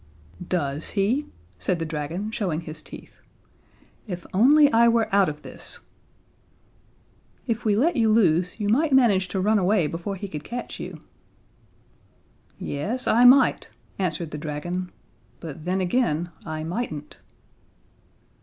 "Does 0.47 0.93
he?" 0.97 1.27
said 1.59 1.77
the 1.77 1.85
dragon, 1.85 2.31
showing 2.31 2.61
his 2.61 2.81
teeth. 2.81 3.19
"If 4.07 4.25
only 4.33 4.67
I 4.73 4.87
were 4.87 5.07
out 5.13 5.29
of 5.29 5.43
this!" 5.43 5.81
"If 7.45 7.65
we 7.65 7.75
let 7.75 7.95
you 7.95 8.09
loose 8.11 8.59
you 8.59 8.67
might 8.67 8.93
manage 8.93 9.27
to 9.27 9.39
run 9.39 9.59
away 9.59 9.85
before 9.85 10.15
he 10.15 10.27
could 10.27 10.43
catch 10.43 10.79
you." 10.79 11.01
"Yes, 12.57 13.05
I 13.05 13.25
might," 13.25 13.69
answered 13.99 14.31
the 14.31 14.39
dragon, 14.39 14.91
"but 15.39 15.65
then 15.65 15.79
again 15.79 16.31
I 16.47 16.63
mightn't." 16.63 17.19